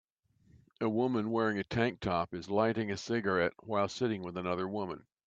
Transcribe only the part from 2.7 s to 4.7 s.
a cigarette while sitting with another